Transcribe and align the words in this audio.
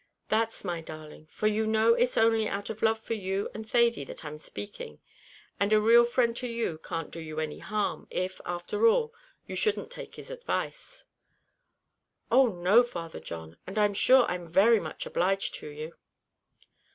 "That's 0.29 0.63
my 0.65 0.81
darling, 0.81 1.27
for 1.27 1.45
you 1.45 1.67
know 1.67 1.93
it's 1.93 2.17
only 2.17 2.47
out 2.47 2.71
of 2.71 2.81
love 2.81 2.97
for 2.97 3.13
you 3.13 3.51
and 3.53 3.69
Thady 3.69 4.03
that 4.05 4.25
I'm 4.25 4.39
speaking, 4.39 4.99
and 5.59 5.71
a 5.71 5.79
real 5.79 6.05
friend 6.05 6.35
to 6.37 6.47
you 6.47 6.79
can't 6.83 7.11
do 7.11 7.19
you 7.19 7.39
any 7.39 7.59
harm, 7.59 8.07
if 8.09 8.41
after 8.43 8.87
all 8.87 9.13
you 9.45 9.55
shouldn't 9.55 9.91
take 9.91 10.15
his 10.15 10.31
advice." 10.31 11.05
"Oh! 12.31 12.47
no, 12.47 12.81
Father 12.81 13.19
John, 13.19 13.57
and 13.67 13.77
I'm 13.77 13.93
sure 13.93 14.25
I'm 14.25 14.51
very 14.51 14.79
much 14.79 15.05
obliged 15.05 15.53
to 15.57 15.67
you." 15.69 15.93